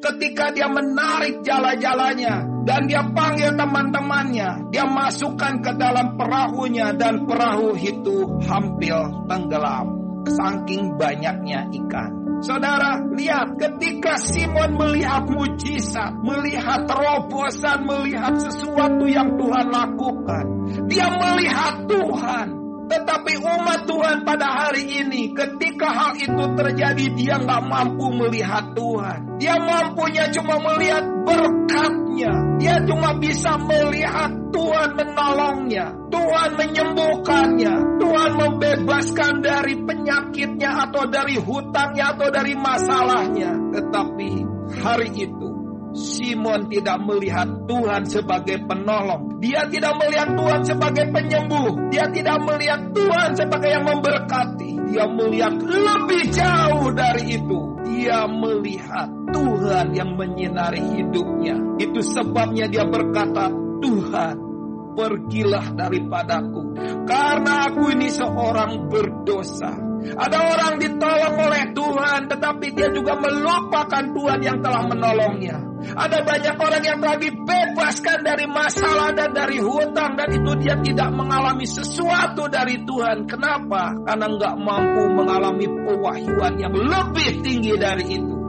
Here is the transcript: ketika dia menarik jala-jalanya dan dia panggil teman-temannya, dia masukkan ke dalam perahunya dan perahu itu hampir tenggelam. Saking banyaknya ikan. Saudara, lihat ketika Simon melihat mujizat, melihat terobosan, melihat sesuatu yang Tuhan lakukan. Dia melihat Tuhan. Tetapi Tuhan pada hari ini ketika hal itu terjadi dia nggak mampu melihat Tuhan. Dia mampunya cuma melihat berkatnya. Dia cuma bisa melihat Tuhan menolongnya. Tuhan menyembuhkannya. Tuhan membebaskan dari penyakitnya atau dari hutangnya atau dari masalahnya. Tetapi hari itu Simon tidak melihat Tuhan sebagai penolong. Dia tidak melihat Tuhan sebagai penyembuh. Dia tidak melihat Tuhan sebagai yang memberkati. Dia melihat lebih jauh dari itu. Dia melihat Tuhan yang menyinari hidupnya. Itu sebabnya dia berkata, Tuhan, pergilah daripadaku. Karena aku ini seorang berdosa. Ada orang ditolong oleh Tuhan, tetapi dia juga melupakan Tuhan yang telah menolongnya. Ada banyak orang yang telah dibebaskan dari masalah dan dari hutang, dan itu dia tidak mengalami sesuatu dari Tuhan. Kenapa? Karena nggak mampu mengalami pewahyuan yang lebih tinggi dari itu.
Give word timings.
ketika 0.00 0.50
dia 0.50 0.66
menarik 0.66 1.44
jala-jalanya 1.44 2.64
dan 2.64 2.88
dia 2.88 3.04
panggil 3.12 3.52
teman-temannya, 3.54 4.72
dia 4.72 4.84
masukkan 4.88 5.60
ke 5.60 5.72
dalam 5.76 6.16
perahunya 6.16 6.96
dan 6.96 7.28
perahu 7.28 7.76
itu 7.76 8.40
hampir 8.48 8.96
tenggelam. 9.28 10.00
Saking 10.20 11.00
banyaknya 11.00 11.64
ikan. 11.72 12.20
Saudara, 12.40 13.00
lihat 13.16 13.56
ketika 13.56 14.16
Simon 14.20 14.76
melihat 14.76 15.28
mujizat, 15.28 16.12
melihat 16.24 16.88
terobosan, 16.88 17.84
melihat 17.84 18.32
sesuatu 18.40 19.04
yang 19.04 19.36
Tuhan 19.36 19.68
lakukan. 19.68 20.44
Dia 20.88 21.08
melihat 21.08 21.84
Tuhan. 21.84 22.46
Tetapi 22.88 23.32
Tuhan 24.10 24.26
pada 24.26 24.66
hari 24.66 24.90
ini 24.90 25.30
ketika 25.30 25.86
hal 25.86 26.18
itu 26.18 26.44
terjadi 26.58 27.14
dia 27.14 27.38
nggak 27.46 27.62
mampu 27.62 28.10
melihat 28.10 28.74
Tuhan. 28.74 29.38
Dia 29.38 29.54
mampunya 29.54 30.26
cuma 30.34 30.58
melihat 30.58 31.06
berkatnya. 31.22 32.34
Dia 32.58 32.82
cuma 32.90 33.14
bisa 33.22 33.54
melihat 33.54 34.34
Tuhan 34.50 34.98
menolongnya. 34.98 35.94
Tuhan 36.10 36.50
menyembuhkannya. 36.58 37.74
Tuhan 38.02 38.30
membebaskan 38.34 39.46
dari 39.46 39.78
penyakitnya 39.78 40.90
atau 40.90 41.06
dari 41.06 41.38
hutangnya 41.38 42.10
atau 42.10 42.34
dari 42.34 42.58
masalahnya. 42.58 43.54
Tetapi 43.78 44.30
hari 44.74 45.22
itu 45.22 45.59
Simon 45.90 46.70
tidak 46.70 46.98
melihat 47.02 47.48
Tuhan 47.66 48.02
sebagai 48.06 48.62
penolong. 48.66 49.42
Dia 49.42 49.66
tidak 49.66 49.98
melihat 49.98 50.28
Tuhan 50.38 50.60
sebagai 50.62 51.04
penyembuh. 51.10 51.90
Dia 51.90 52.06
tidak 52.14 52.38
melihat 52.46 52.80
Tuhan 52.94 53.30
sebagai 53.34 53.70
yang 53.74 53.84
memberkati. 53.86 54.70
Dia 54.90 55.04
melihat 55.06 55.54
lebih 55.58 56.22
jauh 56.34 56.88
dari 56.94 57.38
itu. 57.38 57.58
Dia 57.86 58.26
melihat 58.26 59.08
Tuhan 59.30 59.94
yang 59.94 60.14
menyinari 60.18 60.82
hidupnya. 60.98 61.58
Itu 61.78 62.02
sebabnya 62.02 62.66
dia 62.66 62.86
berkata, 62.86 63.50
Tuhan, 63.80 64.49
pergilah 64.94 65.74
daripadaku. 65.74 66.62
Karena 67.06 67.70
aku 67.70 67.92
ini 67.92 68.08
seorang 68.08 68.90
berdosa. 68.90 69.90
Ada 70.00 70.38
orang 70.56 70.80
ditolong 70.80 71.36
oleh 71.36 71.64
Tuhan, 71.76 72.20
tetapi 72.32 72.72
dia 72.72 72.88
juga 72.88 73.20
melupakan 73.20 74.00
Tuhan 74.00 74.40
yang 74.40 74.58
telah 74.64 74.88
menolongnya. 74.88 75.60
Ada 75.80 76.24
banyak 76.24 76.56
orang 76.56 76.84
yang 76.84 76.98
telah 77.04 77.18
dibebaskan 77.20 78.18
dari 78.24 78.48
masalah 78.48 79.12
dan 79.12 79.36
dari 79.36 79.60
hutang, 79.60 80.16
dan 80.16 80.28
itu 80.32 80.52
dia 80.60 80.76
tidak 80.80 81.08
mengalami 81.12 81.68
sesuatu 81.68 82.48
dari 82.48 82.80
Tuhan. 82.84 83.28
Kenapa? 83.28 83.92
Karena 84.08 84.26
nggak 84.28 84.54
mampu 84.56 85.02
mengalami 85.12 85.66
pewahyuan 85.68 86.54
yang 86.56 86.72
lebih 86.72 87.30
tinggi 87.44 87.76
dari 87.76 88.04
itu. 88.08 88.39